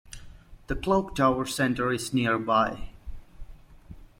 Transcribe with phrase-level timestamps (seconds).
[0.65, 2.89] The Clocktower Centre is nearby.